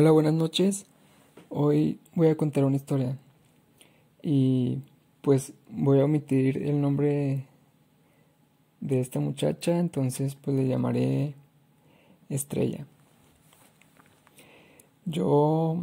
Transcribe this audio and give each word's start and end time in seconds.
Hola, 0.00 0.12
buenas 0.12 0.34
noches. 0.34 0.86
Hoy 1.48 1.98
voy 2.14 2.28
a 2.28 2.36
contar 2.36 2.64
una 2.64 2.76
historia 2.76 3.18
y 4.22 4.78
pues 5.22 5.54
voy 5.70 5.98
a 5.98 6.04
omitir 6.04 6.58
el 6.58 6.80
nombre 6.80 7.46
de 8.80 9.00
esta 9.00 9.18
muchacha, 9.18 9.76
entonces 9.76 10.36
pues 10.36 10.56
le 10.56 10.68
llamaré 10.68 11.34
Estrella. 12.28 12.86
Yo 15.04 15.80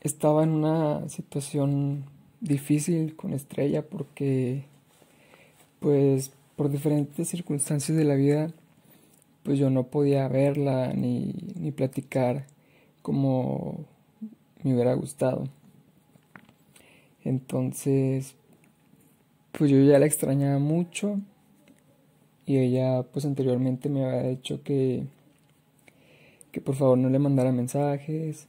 estaba 0.00 0.42
en 0.42 0.50
una 0.50 1.08
situación 1.08 2.06
difícil 2.40 3.14
con 3.14 3.34
Estrella 3.34 3.82
porque 3.82 4.64
pues 5.78 6.32
por 6.56 6.70
diferentes 6.70 7.28
circunstancias 7.28 7.96
de 7.96 8.04
la 8.04 8.16
vida 8.16 8.50
pues 9.44 9.60
yo 9.60 9.70
no 9.70 9.84
podía 9.84 10.26
verla 10.26 10.92
ni, 10.92 11.36
ni 11.54 11.70
platicar 11.70 12.52
como 13.04 13.84
me 14.62 14.72
hubiera 14.72 14.94
gustado. 14.94 15.44
Entonces, 17.22 18.34
pues 19.52 19.70
yo 19.70 19.78
ya 19.82 19.98
la 19.98 20.06
extrañaba 20.06 20.58
mucho 20.58 21.20
y 22.46 22.56
ella 22.56 23.02
pues 23.02 23.26
anteriormente 23.26 23.90
me 23.90 24.06
había 24.06 24.30
dicho 24.30 24.62
que, 24.62 25.04
que 26.50 26.62
por 26.62 26.76
favor 26.76 26.96
no 26.96 27.10
le 27.10 27.18
mandara 27.18 27.52
mensajes 27.52 28.48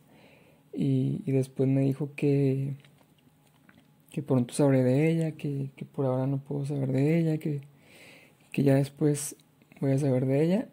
y, 0.73 1.21
después 1.29 1.67
me 1.67 1.81
dijo 1.81 2.11
que, 2.15 2.75
que 4.09 4.23
pronto 4.23 4.53
sabré 4.53 4.83
de 4.83 5.11
ella, 5.11 5.31
que, 5.33 5.71
que, 5.75 5.83
por 5.83 6.05
ahora 6.05 6.27
no 6.27 6.37
puedo 6.37 6.65
saber 6.65 6.93
de 6.93 7.19
ella, 7.19 7.37
que, 7.39 7.59
que 8.53 8.63
ya 8.63 8.75
después 8.75 9.35
voy 9.81 9.91
a 9.91 9.99
saber 9.99 10.25
de 10.25 10.43
ella 10.45 10.69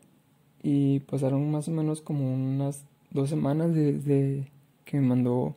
y 0.63 1.01
pasaron 1.01 1.51
más 1.51 1.67
o 1.67 1.73
menos 1.73 2.01
como 2.01 2.33
unas 2.33 2.85
dos 3.13 3.31
semanas 3.31 3.75
desde 3.75 4.49
que 4.85 4.99
me 4.99 5.07
mandó 5.07 5.55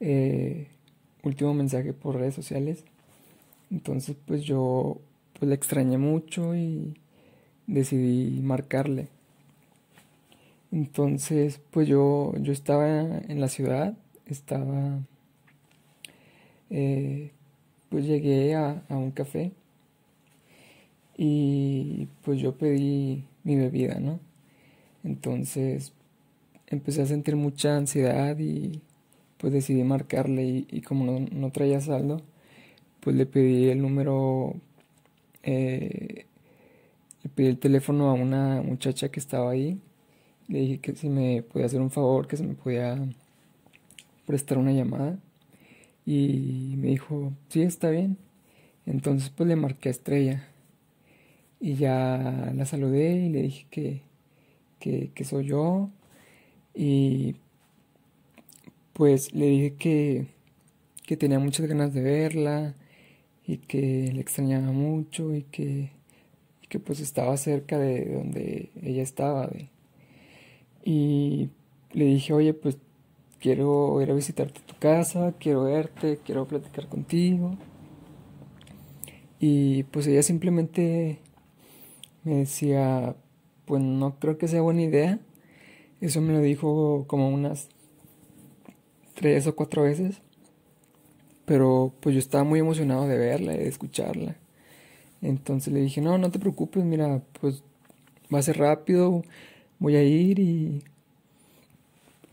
eh, 0.00 0.68
último 1.22 1.54
mensaje 1.54 1.92
por 1.92 2.16
redes 2.16 2.34
sociales. 2.34 2.84
Entonces 3.70 4.16
pues 4.26 4.42
yo 4.42 4.98
pues 5.38 5.48
la 5.48 5.54
extrañé 5.54 5.98
mucho 5.98 6.54
y 6.54 6.94
decidí 7.66 8.40
marcarle. 8.42 9.08
Entonces 10.72 11.60
pues 11.70 11.88
yo, 11.88 12.34
yo 12.38 12.52
estaba 12.52 12.88
en 12.88 13.40
la 13.40 13.48
ciudad, 13.48 13.96
estaba... 14.26 15.00
Eh, 16.70 17.30
pues 17.88 18.06
llegué 18.06 18.54
a, 18.56 18.82
a 18.88 18.96
un 18.96 19.12
café 19.12 19.52
y 21.16 22.08
pues 22.24 22.40
yo 22.40 22.56
pedí 22.56 23.24
mi 23.44 23.54
bebida, 23.56 24.00
¿no? 24.00 24.18
Entonces 25.04 25.92
empecé 26.74 27.02
a 27.02 27.06
sentir 27.06 27.36
mucha 27.36 27.76
ansiedad 27.76 28.38
y 28.38 28.82
pues 29.38 29.52
decidí 29.52 29.82
marcarle 29.84 30.66
y, 30.70 30.80
como 30.82 31.20
no, 31.20 31.50
traía 31.50 31.80
saldo, 31.80 32.22
pues 33.00 33.16
le 33.16 33.26
pedí 33.26 33.68
el 33.68 33.82
número, 33.82 34.54
eh, 35.42 36.26
le 37.22 37.30
pedí 37.30 37.46
el 37.48 37.58
teléfono 37.58 38.10
a 38.10 38.14
una 38.14 38.62
muchacha 38.62 39.10
que 39.10 39.20
estaba 39.20 39.50
ahí, 39.50 39.80
le 40.48 40.60
dije 40.60 40.78
que 40.78 40.94
si 40.94 41.08
me 41.08 41.42
podía 41.42 41.66
hacer 41.66 41.80
un 41.80 41.90
favor, 41.90 42.26
que 42.26 42.36
se 42.36 42.44
me 42.44 42.54
podía 42.54 42.98
prestar 44.26 44.58
una 44.58 44.72
llamada. 44.72 45.18
Y 46.06 46.74
me 46.78 46.88
dijo, 46.88 47.32
sí, 47.48 47.62
está 47.62 47.90
bien. 47.90 48.18
Entonces 48.86 49.30
pues 49.30 49.48
le 49.48 49.56
marqué 49.56 49.88
a 49.88 49.92
Estrella. 49.92 50.48
Y 51.60 51.76
ya 51.76 52.52
la 52.54 52.66
saludé 52.66 53.26
y 53.26 53.30
le 53.30 53.42
dije 53.42 53.66
que, 53.70 54.02
que 55.14 55.24
soy 55.24 55.46
yo 55.46 55.90
y 56.74 57.36
pues 58.92 59.32
le 59.34 59.46
dije 59.46 59.74
que, 59.74 60.26
que 61.04 61.16
tenía 61.16 61.38
muchas 61.38 61.66
ganas 61.66 61.94
de 61.94 62.02
verla 62.02 62.74
y 63.46 63.58
que 63.58 64.10
le 64.12 64.20
extrañaba 64.20 64.72
mucho 64.72 65.34
y 65.34 65.42
que, 65.42 65.90
que 66.68 66.78
pues 66.80 67.00
estaba 67.00 67.36
cerca 67.36 67.78
de 67.78 68.14
donde 68.14 68.70
ella 68.82 69.02
estaba. 69.02 69.50
y 70.84 71.50
le 71.92 72.06
dije, 72.06 72.32
oye, 72.32 72.54
pues 72.54 72.78
quiero 73.40 74.00
ir 74.02 74.10
a 74.10 74.14
visitarte 74.14 74.60
tu 74.66 74.74
casa, 74.78 75.34
quiero 75.38 75.64
verte, 75.64 76.18
quiero 76.24 76.46
platicar 76.46 76.88
contigo. 76.88 77.56
Y 79.38 79.84
pues 79.84 80.06
ella 80.06 80.22
simplemente 80.22 81.18
me 82.24 82.36
decía, 82.36 83.14
pues 83.66 83.82
no 83.82 84.18
creo 84.18 84.38
que 84.38 84.48
sea 84.48 84.62
buena 84.62 84.82
idea 84.82 85.20
eso 86.06 86.20
me 86.20 86.32
lo 86.32 86.40
dijo 86.40 87.04
como 87.06 87.28
unas 87.28 87.68
tres 89.14 89.46
o 89.46 89.56
cuatro 89.56 89.82
veces. 89.82 90.20
Pero 91.46 91.92
pues 92.00 92.14
yo 92.14 92.18
estaba 92.18 92.44
muy 92.44 92.60
emocionado 92.60 93.06
de 93.06 93.18
verla 93.18 93.54
y 93.54 93.58
de 93.58 93.68
escucharla. 93.68 94.36
Entonces 95.22 95.72
le 95.72 95.80
dije, 95.80 96.00
no, 96.00 96.18
no 96.18 96.30
te 96.30 96.38
preocupes, 96.38 96.84
mira, 96.84 97.22
pues 97.40 97.62
va 98.32 98.38
a 98.38 98.42
ser 98.42 98.58
rápido, 98.58 99.22
voy 99.78 99.96
a 99.96 100.02
ir 100.02 100.38
y, 100.38 100.82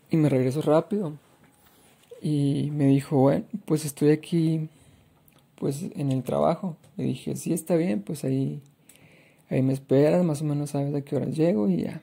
y 0.09 0.17
me 0.17 0.29
regreso 0.29 0.61
rápido. 0.61 1.13
Y 2.21 2.69
me 2.73 2.87
dijo, 2.87 3.17
bueno, 3.17 3.45
pues 3.65 3.85
estoy 3.85 4.11
aquí, 4.11 4.69
pues 5.55 5.83
en 5.95 6.11
el 6.11 6.23
trabajo. 6.23 6.77
Le 6.97 7.05
dije, 7.05 7.35
sí, 7.35 7.53
está 7.53 7.75
bien, 7.75 8.01
pues 8.01 8.23
ahí, 8.23 8.61
ahí 9.49 9.61
me 9.61 9.73
esperas, 9.73 10.23
más 10.23 10.41
o 10.41 10.45
menos 10.45 10.71
sabes 10.71 10.93
a 10.93 11.01
qué 11.01 11.15
hora 11.15 11.25
llego 11.27 11.69
y 11.69 11.83
ya. 11.83 12.01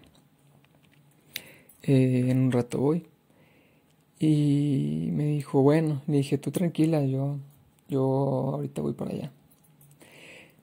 Eh, 1.88 2.26
en 2.28 2.38
un 2.38 2.53
rato 2.53 2.78
voy. 2.78 3.06
Y 4.21 5.09
me 5.12 5.25
dijo, 5.25 5.62
bueno, 5.62 6.03
le 6.06 6.19
dije, 6.19 6.37
tú 6.37 6.50
tranquila, 6.50 7.03
yo, 7.06 7.38
yo 7.88 8.03
ahorita 8.54 8.82
voy 8.82 8.93
para 8.93 9.12
allá. 9.12 9.32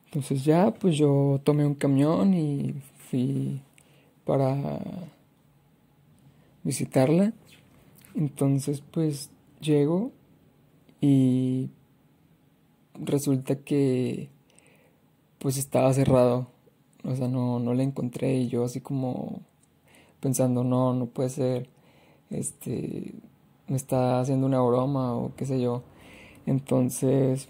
Entonces 0.05 0.45
ya, 0.45 0.71
pues 0.71 0.97
yo 0.97 1.41
tomé 1.43 1.65
un 1.65 1.73
camión 1.73 2.35
y 2.35 2.75
fui 3.09 3.59
para 4.23 4.79
visitarla. 6.63 7.33
Entonces, 8.13 8.83
pues 8.91 9.31
llego 9.61 10.11
y 11.01 11.71
resulta 12.93 13.55
que 13.55 14.29
pues 15.39 15.57
estaba 15.57 15.91
cerrado. 15.93 16.47
O 17.03 17.15
sea, 17.15 17.27
no, 17.27 17.59
no 17.59 17.73
la 17.73 17.81
encontré 17.81 18.35
y 18.37 18.47
yo 18.47 18.63
así 18.63 18.79
como 18.79 19.41
pensando, 20.25 20.63
no, 20.63 20.95
no 20.95 21.05
puede 21.05 21.29
ser, 21.29 21.69
este, 22.31 23.13
me 23.67 23.75
está 23.75 24.19
haciendo 24.19 24.47
una 24.47 24.59
broma 24.59 25.15
o 25.15 25.35
qué 25.35 25.45
sé 25.45 25.61
yo. 25.61 25.83
Entonces, 26.47 27.47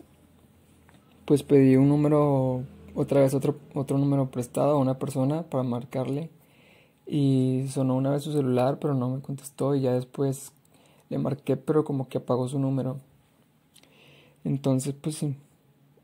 pues 1.24 1.44
pedí 1.44 1.78
un 1.78 1.88
número, 1.88 2.64
otra 2.94 3.22
vez 3.22 3.34
otro, 3.34 3.56
otro 3.76 3.98
número 3.98 4.30
prestado 4.30 4.76
a 4.76 4.78
una 4.78 5.00
persona 5.00 5.44
para 5.44 5.64
marcarle 5.64 6.30
y 7.08 7.66
sonó 7.70 7.96
una 7.96 8.12
vez 8.12 8.24
su 8.24 8.34
celular, 8.34 8.78
pero 8.78 8.94
no 8.94 9.08
me 9.08 9.22
contestó 9.22 9.74
y 9.74 9.80
ya 9.80 9.94
después 9.94 10.52
le 11.08 11.18
marqué, 11.18 11.56
pero 11.56 11.86
como 11.86 12.10
que 12.10 12.18
apagó 12.18 12.50
su 12.50 12.60
número. 12.60 12.98
Entonces, 14.44 14.94
pues 15.00 15.26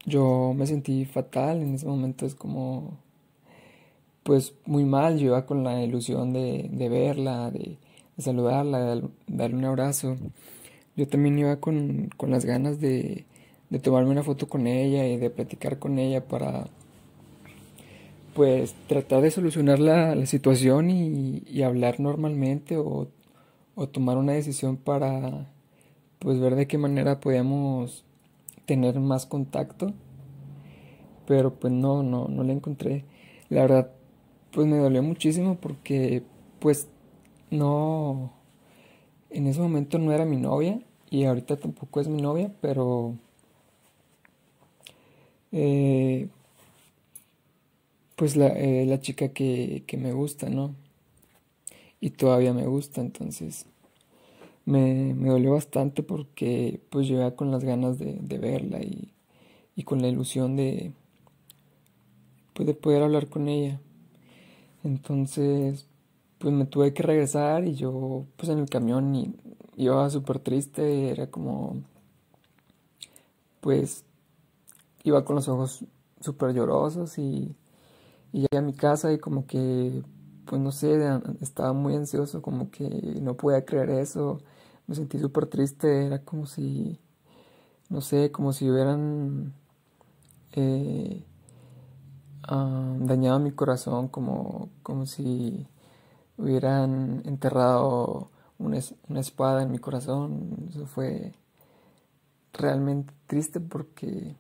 yo 0.06 0.54
me 0.56 0.66
sentí 0.68 1.04
fatal 1.04 1.62
en 1.64 1.76
ese 1.76 1.86
momento, 1.86 2.26
es 2.26 2.34
como 2.34 2.98
pues 4.24 4.54
muy 4.66 4.86
mal, 4.86 5.18
yo 5.18 5.28
iba 5.28 5.46
con 5.46 5.64
la 5.64 5.82
ilusión 5.84 6.34
de, 6.34 6.70
de 6.72 6.90
verla, 6.90 7.52
de, 7.52 7.78
saludarla, 8.18 8.96
de 8.96 9.04
darle 9.28 9.58
un 9.58 9.66
abrazo. 9.66 10.18
Yo 10.96 11.08
también 11.08 11.40
iba 11.40 11.58
con, 11.58 12.10
con 12.18 12.32
las 12.32 12.46
ganas 12.46 12.80
de, 12.80 13.26
de, 13.70 13.80
tomarme 13.80 14.12
una 14.12 14.24
foto 14.24 14.48
con 14.48 14.68
ella 14.68 15.08
y 15.08 15.18
de 15.18 15.30
platicar 15.30 15.80
con 15.80 15.98
ella 16.00 16.26
para 16.28 16.68
pues 18.36 18.76
tratar 18.88 19.22
de 19.22 19.32
solucionar 19.32 19.80
la, 19.80 20.16
la 20.16 20.26
situación 20.26 20.90
y, 20.90 21.64
hablar 21.64 22.00
normalmente 22.00 22.78
o, 22.78 23.08
o 23.76 23.90
tomar 23.90 24.18
una 24.18 24.34
decisión 24.34 24.78
para 24.78 25.48
pues 26.20 26.40
ver 26.40 26.56
de 26.56 26.68
qué 26.68 26.78
manera 26.78 27.20
podíamos 27.20 28.04
tener 28.66 29.00
más 29.00 29.26
contacto. 29.26 29.94
Pero 31.28 31.54
pues 31.56 31.74
no 31.74 32.04
no 32.04 32.28
no 32.28 32.44
la 32.44 32.54
encontré. 32.54 33.06
La 33.50 33.62
verdad 33.62 33.92
pues 34.52 34.68
me 34.68 34.78
dolió 34.78 35.04
muchísimo 35.04 35.56
porque 35.56 36.24
pues 36.60 36.88
no, 37.50 38.34
en 39.30 39.48
ese 39.48 39.60
momento 39.62 39.98
no 40.00 40.12
era 40.12 40.26
mi 40.26 40.38
novia 40.38 40.82
y 41.10 41.26
ahorita 41.26 41.58
tampoco 41.58 42.02
es 42.02 42.08
mi 42.08 42.22
novia, 42.22 42.54
pero 42.62 43.16
eh, 45.52 46.30
pues 48.16 48.36
la, 48.36 48.48
eh, 48.48 48.86
la 48.86 49.00
chica 49.02 49.30
que, 49.30 49.84
que, 49.88 49.98
me 49.98 50.14
gusta, 50.14 50.50
¿no? 50.50 50.76
Y 52.00 52.12
todavía 52.12 52.54
me 52.54 52.66
gusta, 52.68 53.02
entonces 53.02 53.66
me, 54.66 55.14
me 55.14 55.30
dolió 55.30 55.54
bastante 55.54 56.04
porque 56.04 56.80
pues 56.90 57.10
iba 57.10 57.36
con 57.36 57.52
las 57.52 57.64
ganas 57.64 58.00
de, 58.00 58.14
de 58.22 58.38
verla 58.38 58.82
y, 58.82 59.12
y 59.76 59.84
con 59.84 60.02
la 60.02 60.08
ilusión 60.08 60.56
de, 60.56 60.94
pues, 62.54 62.68
de 62.68 62.74
poder 62.74 63.04
hablar 63.04 63.28
con 63.28 63.50
ella. 63.50 63.80
Entonces, 64.84 65.88
pues 66.40 66.54
me 66.54 66.66
tuve 66.66 66.94
que 66.94 67.04
regresar 67.04 67.68
y 67.68 67.76
yo 67.76 68.26
pues 68.38 68.50
en 68.50 68.60
el 68.60 68.70
camión 68.70 69.16
y 69.16 69.36
iba 69.78 70.10
súper 70.10 70.40
triste, 70.40 71.12
era 71.12 71.28
como 71.30 71.84
pues 73.62 74.04
iba 75.04 75.24
con 75.26 75.36
los 75.36 75.48
ojos 75.48 75.86
súper 76.20 76.54
llorosos 76.54 77.18
y, 77.18 77.56
y 78.34 78.42
llegué 78.42 78.58
a 78.58 78.62
mi 78.62 78.74
casa 78.74 79.14
y 79.14 79.20
como 79.20 79.46
que 79.46 80.04
pues 80.46 80.62
no 80.62 80.72
sé, 80.72 81.00
estaba 81.42 81.74
muy 81.74 81.96
ansioso, 81.96 82.42
como 82.42 82.72
que 82.72 82.90
no 83.22 83.38
podía 83.38 83.64
creer 83.66 83.92
eso, 83.92 84.42
me 84.88 84.96
sentí 84.96 85.20
súper 85.20 85.46
triste, 85.46 86.08
era 86.08 86.20
como 86.26 86.46
si, 86.46 87.00
no 87.90 88.02
sé, 88.02 88.32
como 88.32 88.52
si 88.52 88.70
hubieran 88.70 89.54
eh, 90.54 91.24
ah, 92.48 92.96
dañado 93.00 93.40
mi 93.40 93.52
corazón, 93.52 94.08
como, 94.08 94.70
como 94.84 95.06
si 95.06 95.68
hubieran 96.38 97.22
enterrado 97.26 98.30
una, 98.58 98.80
una 99.10 99.20
espada 99.20 99.64
en 99.64 99.72
mi 99.72 99.80
corazón, 99.80 100.70
eso 100.70 100.86
fue 100.86 101.34
realmente 102.54 103.14
triste 103.28 103.60
porque 103.60 104.36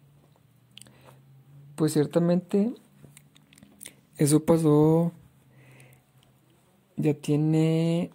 pues 1.76 1.94
ciertamente 1.94 2.74
eso 4.18 4.46
pasó. 4.46 5.12
Ya 6.98 7.16
tiene 7.16 8.12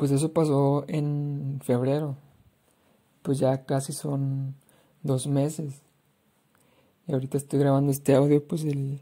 pues 0.00 0.12
eso 0.12 0.32
pasó 0.32 0.84
en 0.88 1.60
febrero. 1.62 2.16
Pues 3.20 3.38
ya 3.38 3.66
casi 3.66 3.92
son 3.92 4.54
dos 5.02 5.26
meses 5.26 5.82
ahorita 7.10 7.36
estoy 7.38 7.58
grabando 7.58 7.90
este 7.90 8.14
audio 8.14 8.42
pues 8.46 8.64
el, 8.64 9.00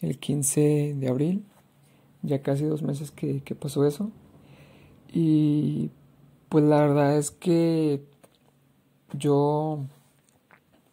el 0.00 0.18
15 0.18 0.94
de 0.96 1.08
abril 1.08 1.44
ya 2.22 2.42
casi 2.42 2.64
dos 2.64 2.82
meses 2.82 3.10
que, 3.10 3.42
pasó 3.58 3.86
eso 3.86 4.10
y 5.12 5.90
pues 6.48 6.64
la 6.64 6.80
verdad 6.80 7.16
es 7.16 7.30
que 7.30 8.02
yo 9.12 9.84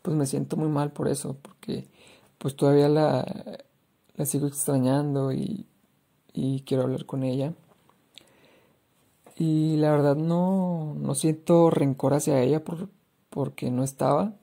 pues 0.01 0.15
me 0.15 0.25
siento 0.25 0.57
muy 0.57 0.69
mal 0.69 0.91
por 0.91 1.07
eso, 1.07 1.37
porque 1.41 1.87
pues 2.37 2.55
todavía 2.55 2.89
la, 2.89 3.25
la 4.15 4.25
sigo 4.25 4.47
extrañando 4.47 5.31
y, 5.31 5.65
y, 6.33 6.61
quiero 6.61 6.83
hablar 6.83 7.05
con 7.05 7.23
ella. 7.23 7.53
Y 9.37 9.77
la 9.77 9.91
verdad 9.91 10.15
no, 10.15 10.95
no 10.95 11.15
siento 11.15 11.69
rencor 11.69 12.13
hacia 12.13 12.41
ella 12.41 12.63
por, 12.63 12.89
porque 13.29 13.71
no 13.71 13.83
estaba. 13.83 14.33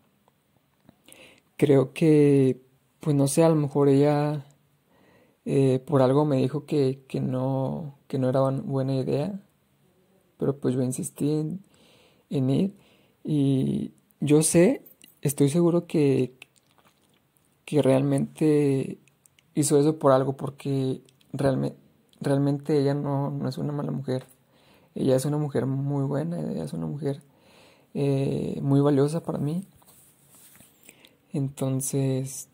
Creo 1.56 1.92
que, 1.92 2.60
pues 3.00 3.16
no 3.16 3.28
sé, 3.28 3.44
a 3.44 3.48
lo 3.48 3.56
mejor 3.56 3.88
ella 3.88 4.46
eh, 5.46 5.78
por 5.86 6.02
algo 6.02 6.24
me 6.24 6.36
dijo 6.36 6.66
que, 6.66 7.04
que, 7.08 7.20
no, 7.20 7.98
que 8.08 8.18
no 8.18 8.28
era 8.28 8.40
buena 8.40 8.94
idea, 8.96 9.40
pero 10.38 10.58
pues 10.58 10.74
yo 10.74 10.82
insistí 10.82 11.30
en, 12.30 12.50
ir. 12.50 12.74
Y 13.24 13.94
yo 14.20 14.42
sé, 14.42 14.82
estoy 15.22 15.48
seguro 15.48 15.86
que, 15.86 16.34
que 17.64 17.82
realmente 17.82 18.98
hizo 19.54 19.78
eso 19.78 19.98
por 19.98 20.12
algo, 20.12 20.36
porque 20.36 21.02
realmente, 21.32 21.78
realmente 22.20 22.78
ella 22.78 22.94
no, 22.94 23.30
no, 23.30 23.48
es 23.48 23.58
una 23.58 23.72
mala 23.72 23.92
mujer. 23.92 24.26
Ella 24.94 25.16
es 25.16 25.24
una 25.26 25.38
mujer 25.38 25.66
muy 25.66 26.04
buena, 26.04 26.40
ella 26.40 26.64
es 26.64 26.72
una 26.72 26.86
mujer 26.86 27.22
eh, 27.94 28.58
muy 28.62 28.80
valiosa 28.80 29.22
para 29.22 29.38
mí. 29.38 29.66
Entonces, 31.36 32.48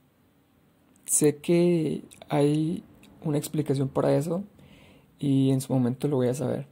sé 1.04 1.36
que 1.36 2.02
hay 2.28 2.82
una 3.22 3.38
explicación 3.38 3.88
para 3.88 4.16
eso 4.16 4.42
y 5.20 5.50
en 5.50 5.60
su 5.60 5.72
momento 5.72 6.08
lo 6.08 6.16
voy 6.16 6.26
a 6.26 6.34
saber. 6.34 6.66